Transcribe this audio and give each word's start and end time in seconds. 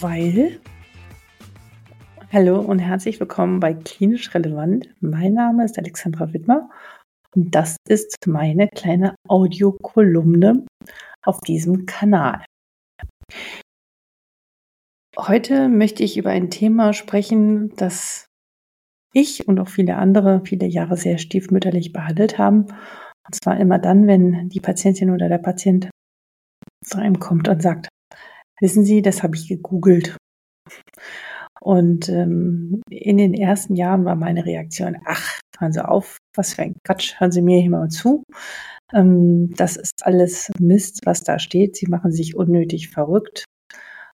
weil 0.00 0.60
Hallo 2.30 2.60
und 2.60 2.80
herzlich 2.80 3.18
willkommen 3.18 3.60
bei 3.60 3.72
Klinisch 3.72 4.34
Relevant. 4.34 4.94
Mein 5.00 5.32
Name 5.32 5.64
ist 5.64 5.78
Alexandra 5.78 6.32
Wittmer 6.34 6.68
und 7.34 7.54
das 7.54 7.76
ist 7.88 8.26
meine 8.26 8.68
kleine 8.68 9.14
Audiokolumne 9.26 10.66
auf 11.24 11.40
diesem 11.40 11.86
Kanal. 11.86 12.44
Heute 15.16 15.70
möchte 15.70 16.02
ich 16.02 16.18
über 16.18 16.30
ein 16.30 16.50
Thema 16.50 16.92
sprechen, 16.92 17.74
das 17.76 18.26
ich 19.14 19.48
und 19.48 19.58
auch 19.58 19.68
viele 19.68 19.96
andere 19.96 20.42
viele 20.44 20.66
Jahre 20.66 20.98
sehr 20.98 21.16
stiefmütterlich 21.16 21.94
behandelt 21.94 22.36
haben. 22.36 22.66
Und 22.66 23.34
zwar 23.42 23.58
immer 23.58 23.78
dann, 23.78 24.06
wenn 24.06 24.50
die 24.50 24.60
Patientin 24.60 25.10
oder 25.10 25.30
der 25.30 25.38
Patient 25.38 25.88
zu 26.84 26.98
einem 26.98 27.18
kommt 27.18 27.48
und 27.48 27.62
sagt, 27.62 27.88
wissen 28.60 28.84
Sie, 28.84 29.02
das 29.02 29.22
habe 29.22 29.36
ich 29.36 29.48
gegoogelt. 29.48 30.16
Und 31.60 32.08
ähm, 32.08 32.82
in 32.90 33.18
den 33.18 33.34
ersten 33.34 33.74
Jahren 33.74 34.04
war 34.04 34.14
meine 34.14 34.44
Reaktion, 34.44 34.98
ach, 35.04 35.40
hören 35.58 35.72
Sie 35.72 35.86
auf, 35.86 36.18
was 36.34 36.54
für 36.54 36.62
ein 36.62 36.76
Quatsch, 36.84 37.18
hören 37.18 37.32
Sie 37.32 37.42
mir 37.42 37.60
hier 37.60 37.70
mal 37.70 37.88
zu. 37.88 38.22
Ähm, 38.92 39.52
das 39.56 39.76
ist 39.76 40.04
alles 40.04 40.50
Mist, 40.58 41.00
was 41.04 41.22
da 41.22 41.38
steht. 41.38 41.76
Sie 41.76 41.86
machen 41.86 42.12
sich 42.12 42.36
unnötig 42.36 42.88
verrückt. 42.88 43.44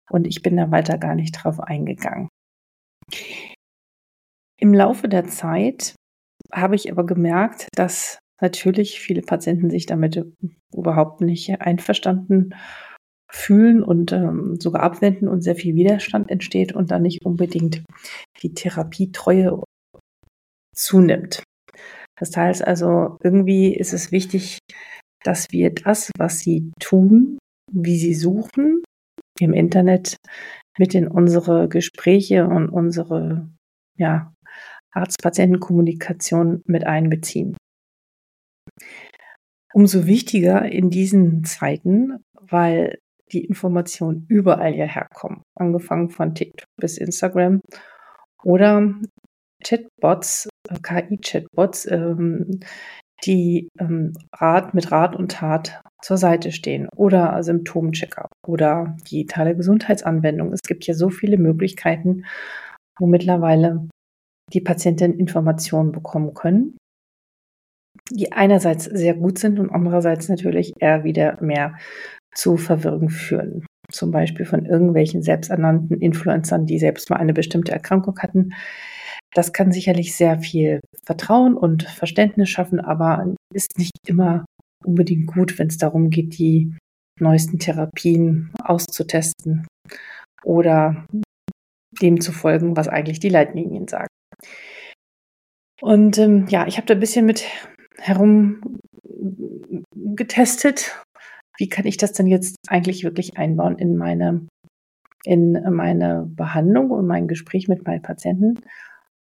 Und 0.09 0.27
ich 0.27 0.41
bin 0.41 0.57
da 0.57 0.71
weiter 0.71 0.97
gar 0.97 1.15
nicht 1.15 1.31
drauf 1.33 1.59
eingegangen. 1.59 2.29
Im 4.59 4.73
Laufe 4.73 5.07
der 5.07 5.25
Zeit 5.25 5.95
habe 6.51 6.75
ich 6.75 6.91
aber 6.91 7.05
gemerkt, 7.05 7.67
dass 7.73 8.19
natürlich 8.41 8.99
viele 8.99 9.21
Patienten 9.21 9.69
sich 9.69 9.85
damit 9.85 10.23
überhaupt 10.73 11.21
nicht 11.21 11.61
einverstanden 11.61 12.53
fühlen 13.31 13.83
und 13.83 14.11
ähm, 14.11 14.57
sogar 14.59 14.83
abwenden 14.83 15.27
und 15.27 15.41
sehr 15.41 15.55
viel 15.55 15.75
Widerstand 15.75 16.29
entsteht 16.31 16.73
und 16.73 16.91
dann 16.91 17.03
nicht 17.03 17.25
unbedingt 17.25 17.83
die 18.41 18.53
Therapietreue 18.53 19.63
zunimmt. 20.75 21.43
Das 22.17 22.35
heißt 22.35 22.65
also, 22.65 23.17
irgendwie 23.23 23.73
ist 23.73 23.93
es 23.93 24.11
wichtig, 24.11 24.59
dass 25.23 25.47
wir 25.51 25.73
das, 25.73 26.11
was 26.17 26.39
sie 26.39 26.71
tun, 26.79 27.37
wie 27.71 27.97
sie 27.97 28.13
suchen 28.13 28.83
im 29.39 29.53
Internet, 29.53 30.17
mit 30.77 30.95
in 30.95 31.07
unsere 31.07 31.69
Gespräche 31.69 32.47
und 32.47 32.69
unsere 32.69 33.49
ja, 33.97 34.33
Arzt-Patienten-Kommunikation 34.91 36.61
mit 36.65 36.85
einbeziehen. 36.85 37.55
Umso 39.73 40.07
wichtiger 40.07 40.65
in 40.65 40.89
diesen 40.89 41.43
Zeiten, 41.43 42.23
weil 42.33 42.97
die 43.31 43.45
Informationen 43.45 44.25
überall 44.27 44.73
hierher 44.73 45.07
kommen, 45.13 45.43
angefangen 45.55 46.09
von 46.09 46.35
TikTok 46.35 46.67
bis 46.79 46.97
Instagram 46.97 47.61
oder 48.43 48.95
Chatbots, 49.63 50.47
äh, 50.69 50.79
KI-Chatbots, 50.81 51.85
ähm, 51.91 52.59
die 53.25 53.67
ähm, 53.79 54.13
Rat 54.33 54.73
mit 54.73 54.91
Rat 54.91 55.15
und 55.15 55.31
Tat 55.31 55.81
zur 56.01 56.17
Seite 56.17 56.53
stehen 56.53 56.87
oder 56.95 57.43
Symptomchecker 57.43 58.29
oder 58.47 58.95
digitale 59.11 59.55
Gesundheitsanwendungen. 59.57 60.53
Es 60.53 60.61
gibt 60.61 60.87
ja 60.87 60.93
so 60.93 61.09
viele 61.09 61.37
Möglichkeiten, 61.37 62.25
wo 62.97 63.07
mittlerweile 63.07 63.89
die 64.53 64.61
Patientinnen 64.61 65.19
Informationen 65.19 65.91
bekommen 65.91 66.33
können 66.33 66.77
die 68.11 68.31
einerseits 68.31 68.85
sehr 68.85 69.13
gut 69.13 69.37
sind 69.37 69.59
und 69.59 69.69
andererseits 69.69 70.29
natürlich 70.29 70.73
eher 70.79 71.03
wieder 71.03 71.37
mehr 71.41 71.75
zu 72.35 72.57
Verwirrung 72.57 73.09
führen. 73.09 73.65
Zum 73.91 74.11
Beispiel 74.11 74.45
von 74.45 74.65
irgendwelchen 74.65 75.23
selbsternannten 75.23 75.99
Influencern, 75.99 76.65
die 76.65 76.79
selbst 76.79 77.09
mal 77.09 77.17
eine 77.17 77.33
bestimmte 77.33 77.71
Erkrankung 77.71 78.19
hatten. 78.19 78.53
Das 79.33 79.53
kann 79.53 79.71
sicherlich 79.71 80.15
sehr 80.15 80.39
viel 80.39 80.79
Vertrauen 81.05 81.55
und 81.55 81.83
Verständnis 81.83 82.49
schaffen, 82.49 82.79
aber 82.79 83.33
ist 83.53 83.77
nicht 83.77 83.91
immer 84.07 84.45
unbedingt 84.83 85.27
gut, 85.27 85.57
wenn 85.59 85.67
es 85.67 85.77
darum 85.77 86.09
geht, 86.09 86.37
die 86.37 86.75
neuesten 87.19 87.59
Therapien 87.59 88.51
auszutesten 88.63 89.67
oder 90.43 91.05
dem 92.01 92.21
zu 92.21 92.31
folgen, 92.31 92.77
was 92.77 92.87
eigentlich 92.87 93.19
die 93.19 93.29
Leitlinien 93.29 93.87
sagen. 93.87 94.07
Und 95.81 96.17
ähm, 96.17 96.47
ja, 96.49 96.67
ich 96.67 96.77
habe 96.77 96.87
da 96.87 96.93
ein 96.93 96.99
bisschen 96.99 97.25
mit 97.25 97.45
herum 97.97 98.79
getestet. 99.95 101.03
Wie 101.59 101.67
kann 101.67 101.85
ich 101.85 101.97
das 101.97 102.13
denn 102.13 102.27
jetzt 102.27 102.55
eigentlich 102.67 103.03
wirklich 103.03 103.37
einbauen 103.37 103.77
in 103.77 103.97
meine, 103.97 104.47
in 105.25 105.61
meine 105.73 106.25
Behandlung 106.25 106.89
und 106.89 107.05
mein 107.05 107.27
Gespräch 107.27 107.67
mit 107.67 107.85
meinen 107.85 108.01
Patienten? 108.01 108.61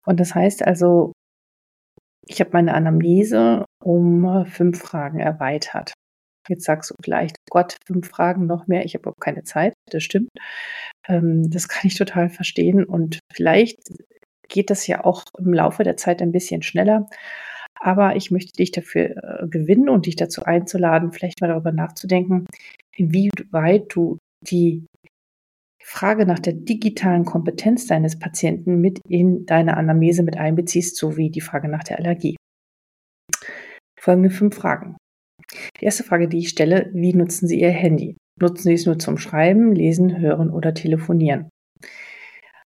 Und 0.05 0.19
das 0.19 0.35
heißt 0.35 0.67
also, 0.67 1.13
ich 2.27 2.41
habe 2.41 2.51
meine 2.53 2.75
Anamnese 2.75 3.65
um 3.83 4.45
fünf 4.47 4.81
Fragen 4.81 5.21
erweitert. 5.21 5.93
Jetzt 6.49 6.65
sagst 6.65 6.91
du 6.91 6.95
vielleicht, 7.05 7.37
Gott, 7.51 7.77
fünf 7.87 8.09
Fragen 8.09 8.47
noch 8.47 8.67
mehr, 8.67 8.85
ich 8.85 8.95
habe 8.95 9.11
auch 9.11 9.21
keine 9.21 9.45
Zeit. 9.45 9.75
Das 9.91 10.03
stimmt. 10.03 10.31
Ähm, 11.07 11.49
das 11.49 11.69
kann 11.69 11.87
ich 11.87 11.97
total 11.97 12.29
verstehen. 12.29 12.85
Und 12.85 13.21
vielleicht 13.33 13.79
geht 14.49 14.71
das 14.71 14.87
ja 14.89 15.05
auch 15.05 15.25
im 15.39 15.53
Laufe 15.53 15.85
der 15.85 15.97
Zeit 15.97 16.23
ein 16.23 16.33
bisschen 16.33 16.63
schneller. 16.63 17.07
Aber 17.81 18.17
ich 18.17 18.31
möchte 18.31 18.53
dich 18.53 18.73
dafür 18.73 19.17
äh, 19.17 19.49
gewinnen 19.49 19.89
und 19.89 20.07
dich 20.07 20.17
dazu 20.17 20.43
einzuladen, 20.45 21.13
vielleicht 21.13 21.41
mal 21.41 21.49
darüber 21.49 21.73
nachzudenken, 21.73 22.47
inwieweit 22.97 23.95
du 23.95 24.19
die 24.43 24.87
Frage 25.83 26.27
nach 26.27 26.41
der 26.41 26.55
digitalen 26.55 27.25
Kompetenz 27.25 27.87
deines 27.87 28.19
Patienten 28.19 28.81
mit 28.81 29.01
in 29.09 29.47
deine 29.47 29.77
Anamnese 29.77 30.25
mit 30.25 30.37
einbeziehst, 30.37 30.97
sowie 30.97 31.31
die 31.31 31.41
Frage 31.41 31.69
nach 31.69 31.85
der 31.85 31.99
Allergie. 31.99 32.37
Folgende 33.99 34.31
fünf 34.31 34.57
Fragen. 34.57 34.97
Die 35.81 35.85
erste 35.85 36.03
Frage, 36.03 36.29
die 36.29 36.39
ich 36.39 36.49
stelle, 36.49 36.91
wie 36.93 37.15
nutzen 37.15 37.47
Sie 37.47 37.61
Ihr 37.61 37.71
Handy? 37.71 38.17
Nutzen 38.41 38.65
Sie 38.65 38.75
es 38.75 38.87
nur 38.87 38.99
zum 38.99 39.17
Schreiben, 39.17 39.75
Lesen, 39.75 40.19
Hören 40.19 40.51
oder 40.51 40.75
Telefonieren? 40.75 41.49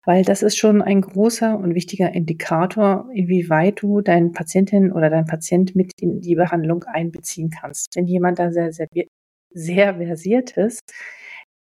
Weil 0.05 0.23
das 0.23 0.41
ist 0.41 0.57
schon 0.57 0.81
ein 0.81 1.01
großer 1.01 1.57
und 1.57 1.75
wichtiger 1.75 2.11
Indikator, 2.13 3.09
inwieweit 3.13 3.81
du 3.81 4.01
deinen 4.01 4.31
Patientin 4.31 4.91
oder 4.91 5.09
deinen 5.09 5.27
Patient 5.27 5.75
mit 5.75 5.93
in 5.99 6.21
die 6.21 6.35
Behandlung 6.35 6.83
einbeziehen 6.85 7.49
kannst. 7.51 7.95
Wenn 7.95 8.07
jemand 8.07 8.39
da 8.39 8.51
sehr, 8.51 8.73
sehr, 8.73 8.87
sehr 9.51 9.95
versiert 9.95 10.57
ist, 10.57 10.81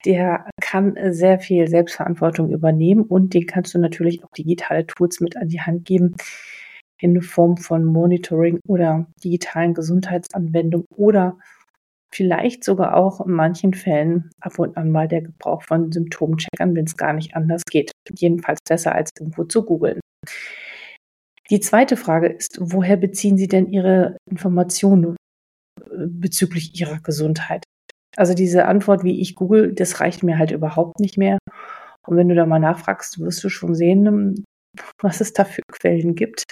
der 0.05 0.49
kann 0.61 0.97
sehr 1.11 1.41
viel 1.41 1.69
Selbstverantwortung 1.69 2.51
übernehmen 2.51 3.03
und 3.03 3.35
den 3.35 3.47
kannst 3.47 3.75
du 3.75 3.79
natürlich 3.79 4.23
auch 4.25 4.31
digitale 4.31 4.87
Tools 4.87 5.21
mit 5.21 5.37
an 5.37 5.49
die 5.49 5.61
Hand 5.61 5.85
geben 5.85 6.17
in 7.01 7.21
Form 7.23 7.57
von 7.57 7.85
Monitoring 7.85 8.61
oder 8.67 9.07
digitalen 9.25 9.75
Gesundheitsanwendungen 9.75 10.87
oder 10.97 11.39
Vielleicht 12.11 12.65
sogar 12.65 12.97
auch 12.97 13.25
in 13.25 13.33
manchen 13.33 13.75
Fällen 13.75 14.31
ab 14.41 14.59
und 14.59 14.77
an 14.77 14.91
mal 14.91 15.09
der 15.09 15.23
Gebrauch 15.23 15.63
von 15.63 15.93
Symptomcheckern, 15.93 16.75
wenn 16.75 16.87
es 16.87 16.97
gar 16.97 17.13
nicht 17.13 17.35
anders 17.35 17.63
geht. 17.65 17.93
Jedenfalls 18.15 18.61
besser 18.67 18.95
als 18.95 19.11
irgendwo 19.19 19.45
zu 19.45 19.65
googeln. 19.65 20.01
Die 21.51 21.61
zweite 21.61 21.97
Frage 21.97 22.29
ist, 22.29 22.59
woher 22.61 22.97
beziehen 22.97 23.39
Sie 23.39 23.49
denn 23.49 23.69
Ihre 23.69 24.17
Informationen 24.31 25.17
äh, 25.81 26.07
bezüglich 26.07 26.79
Ihrer 26.79 27.01
Gesundheit? 27.01 27.65
Also 28.17 28.35
diese 28.35 28.67
Antwort, 28.67 29.05
wie 29.05 29.21
ich 29.21 29.35
google, 29.35 29.73
das 29.73 30.01
reicht 30.01 30.23
mir 30.23 30.39
halt 30.39 30.51
überhaupt 30.51 31.01
nicht 31.01 31.19
mehr. 31.19 31.39
Und 32.07 32.17
wenn 32.17 32.29
du 32.29 32.35
da 32.35 32.47
mal 32.47 32.59
nachfragst, 32.59 33.21
wirst 33.21 33.45
du 33.45 33.49
schon 33.49 33.75
sehen, 33.75 34.45
was 35.01 35.21
es 35.21 35.33
da 35.33 35.45
für 35.45 35.63
Quellen 35.71 36.15
gibt. 36.15 36.45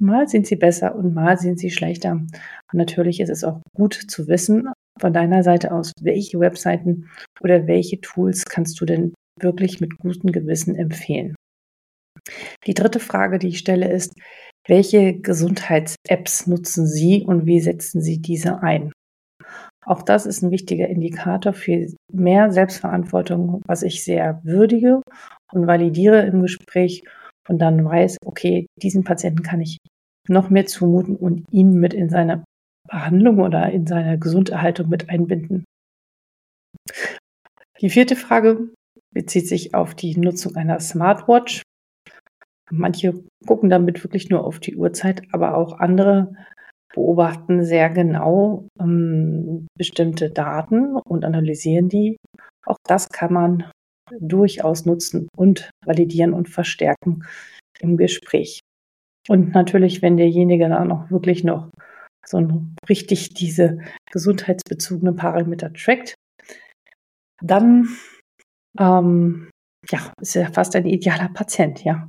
Mal 0.00 0.28
sind 0.28 0.46
sie 0.46 0.56
besser 0.56 0.94
und 0.94 1.14
mal 1.14 1.38
sind 1.38 1.58
sie 1.58 1.70
schlechter. 1.70 2.12
Und 2.12 2.30
natürlich 2.72 3.20
ist 3.20 3.30
es 3.30 3.44
auch 3.44 3.60
gut 3.74 3.94
zu 3.94 4.28
wissen 4.28 4.68
von 4.98 5.12
deiner 5.12 5.42
Seite 5.42 5.72
aus, 5.72 5.92
welche 6.00 6.38
Webseiten 6.40 7.08
oder 7.40 7.66
welche 7.66 8.00
Tools 8.00 8.44
kannst 8.44 8.80
du 8.80 8.84
denn 8.84 9.14
wirklich 9.40 9.80
mit 9.80 9.98
gutem 9.98 10.32
Gewissen 10.32 10.74
empfehlen. 10.74 11.34
Die 12.66 12.74
dritte 12.74 13.00
Frage, 13.00 13.38
die 13.38 13.48
ich 13.48 13.58
stelle, 13.58 13.90
ist, 13.90 14.12
welche 14.66 15.18
Gesundheits-Apps 15.18 16.46
nutzen 16.46 16.86
Sie 16.86 17.24
und 17.24 17.46
wie 17.46 17.60
setzen 17.60 18.02
Sie 18.02 18.20
diese 18.20 18.62
ein? 18.62 18.92
Auch 19.86 20.02
das 20.02 20.26
ist 20.26 20.42
ein 20.42 20.50
wichtiger 20.50 20.88
Indikator 20.88 21.54
für 21.54 21.86
mehr 22.12 22.52
Selbstverantwortung, 22.52 23.62
was 23.66 23.82
ich 23.82 24.04
sehr 24.04 24.40
würdige 24.44 25.00
und 25.52 25.66
validiere 25.66 26.26
im 26.26 26.42
Gespräch 26.42 27.04
und 27.48 27.58
dann 27.58 27.84
weiß, 27.84 28.18
okay, 28.24 28.66
diesen 28.76 29.04
Patienten 29.04 29.42
kann 29.42 29.60
ich 29.60 29.78
noch 30.28 30.50
mehr 30.50 30.66
zumuten 30.66 31.16
und 31.16 31.44
ihn 31.50 31.72
mit 31.74 31.94
in 31.94 32.08
seine 32.08 32.44
Behandlung 32.88 33.38
oder 33.40 33.70
in 33.70 33.86
seine 33.86 34.18
Gesunderhaltung 34.18 34.88
mit 34.88 35.08
einbinden. 35.08 35.64
Die 37.80 37.90
vierte 37.90 38.16
Frage 38.16 38.70
bezieht 39.12 39.48
sich 39.48 39.74
auf 39.74 39.94
die 39.94 40.16
Nutzung 40.18 40.56
einer 40.56 40.80
Smartwatch. 40.80 41.62
Manche 42.70 43.24
gucken 43.46 43.70
damit 43.70 44.02
wirklich 44.04 44.28
nur 44.28 44.44
auf 44.44 44.58
die 44.58 44.76
Uhrzeit, 44.76 45.22
aber 45.32 45.56
auch 45.56 45.78
andere 45.78 46.34
beobachten 46.94 47.64
sehr 47.64 47.90
genau 47.90 48.66
ähm, 48.80 49.66
bestimmte 49.76 50.30
Daten 50.30 50.96
und 50.96 51.24
analysieren 51.24 51.88
die. 51.88 52.16
Auch 52.66 52.78
das 52.84 53.08
kann 53.08 53.32
man 53.32 53.70
durchaus 54.20 54.86
nutzen 54.86 55.28
und 55.36 55.70
validieren 55.84 56.32
und 56.32 56.48
verstärken 56.48 57.24
im 57.80 57.96
Gespräch. 57.96 58.60
Und 59.28 59.54
natürlich, 59.54 60.02
wenn 60.02 60.16
derjenige 60.16 60.68
dann 60.68 60.90
auch 60.90 61.10
wirklich 61.10 61.44
noch 61.44 61.70
so 62.26 62.62
richtig 62.88 63.34
diese 63.34 63.78
gesundheitsbezogene 64.10 65.12
Parameter 65.12 65.72
trackt, 65.72 66.14
dann 67.42 67.88
ähm, 68.78 69.50
ja, 69.88 70.12
ist 70.20 70.36
er 70.36 70.52
fast 70.52 70.74
ein 70.76 70.86
idealer 70.86 71.30
Patient, 71.32 71.84
ja. 71.84 72.08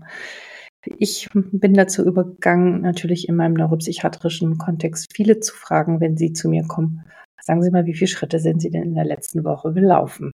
Ich 0.98 1.28
bin 1.34 1.74
dazu 1.74 2.06
übergegangen, 2.06 2.82
natürlich 2.82 3.28
in 3.28 3.36
meinem 3.36 3.54
neuropsychiatrischen 3.54 4.58
Kontext 4.58 5.08
viele 5.14 5.40
zu 5.42 5.54
fragen, 5.54 6.00
wenn 6.00 6.16
sie 6.16 6.32
zu 6.32 6.48
mir 6.48 6.66
kommen. 6.68 7.04
Sagen 7.42 7.62
Sie 7.62 7.70
mal, 7.72 7.86
wie 7.86 7.94
viele 7.94 8.08
Schritte 8.08 8.40
sind 8.40 8.62
Sie 8.62 8.70
denn 8.70 8.84
in 8.84 8.96
der 8.96 9.06
letzten 9.06 9.44
Woche 9.44 9.74
gelaufen? 9.74 10.32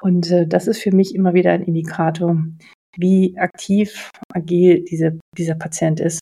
Und 0.00 0.30
äh, 0.30 0.46
das 0.46 0.66
ist 0.66 0.80
für 0.80 0.94
mich 0.94 1.14
immer 1.14 1.34
wieder 1.34 1.52
ein 1.52 1.62
Indikator, 1.62 2.36
wie 2.96 3.36
aktiv, 3.38 4.10
agil 4.32 4.84
diese, 4.84 5.18
dieser 5.36 5.54
Patient 5.54 6.00
ist. 6.00 6.20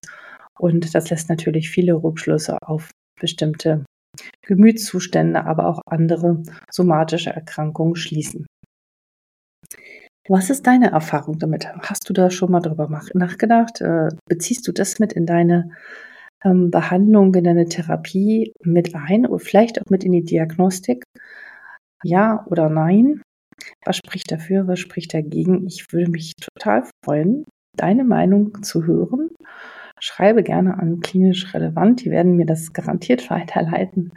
Und 0.58 0.94
das 0.94 1.10
lässt 1.10 1.28
natürlich 1.28 1.70
viele 1.70 1.94
Rückschlüsse 1.94 2.58
auf 2.62 2.90
bestimmte 3.20 3.84
Gemütszustände, 4.42 5.44
aber 5.44 5.66
auch 5.66 5.80
andere 5.86 6.42
somatische 6.70 7.30
Erkrankungen 7.30 7.94
schließen. 7.94 8.46
Was 10.28 10.50
ist 10.50 10.66
deine 10.66 10.90
Erfahrung 10.90 11.38
damit? 11.38 11.66
Hast 11.82 12.08
du 12.08 12.12
da 12.12 12.30
schon 12.30 12.50
mal 12.50 12.60
drüber 12.60 12.88
nachgedacht? 13.14 13.80
Äh, 13.80 14.08
beziehst 14.28 14.66
du 14.68 14.72
das 14.72 14.98
mit 14.98 15.14
in 15.14 15.24
deine 15.24 15.70
ähm, 16.44 16.70
Behandlung, 16.70 17.34
in 17.34 17.44
deine 17.44 17.66
Therapie 17.66 18.52
mit 18.62 18.94
ein 18.94 19.26
oder 19.26 19.38
vielleicht 19.38 19.80
auch 19.80 19.88
mit 19.88 20.04
in 20.04 20.12
die 20.12 20.24
Diagnostik? 20.24 21.04
Ja 22.04 22.44
oder 22.46 22.68
nein? 22.68 23.22
Was 23.84 23.96
spricht 23.96 24.30
dafür, 24.30 24.66
was 24.66 24.78
spricht 24.78 25.14
dagegen? 25.14 25.66
Ich 25.66 25.86
würde 25.92 26.10
mich 26.10 26.32
total 26.40 26.84
freuen, 27.04 27.44
deine 27.76 28.04
Meinung 28.04 28.62
zu 28.62 28.86
hören. 28.86 29.30
Schreibe 30.00 30.42
gerne 30.42 30.78
an 30.78 31.00
klinisch 31.00 31.52
relevant, 31.54 32.04
die 32.04 32.10
werden 32.10 32.36
mir 32.36 32.46
das 32.46 32.72
garantiert 32.72 33.30
weiterleiten. 33.30 34.12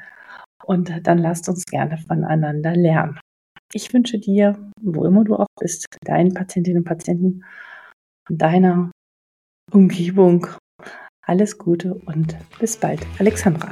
Und 0.64 1.08
dann 1.08 1.18
lasst 1.18 1.50
uns 1.50 1.66
gerne 1.66 1.98
voneinander 1.98 2.76
lernen. 2.76 3.20
Ich 3.74 3.94
wünsche 3.94 4.20
dir, 4.20 4.70
wo 4.82 5.06
immer 5.06 5.24
du 5.24 5.36
auch 5.36 5.48
bist, 5.60 5.86
deinen 6.04 6.34
Patientinnen 6.34 6.80
und 6.80 6.88
Patienten, 6.88 7.44
deiner 8.30 8.92
Umgebung 9.72 10.48
alles 11.22 11.58
Gute 11.58 11.94
und 11.94 12.36
bis 12.60 12.78
bald. 12.78 13.06
Alexandra. 13.20 13.72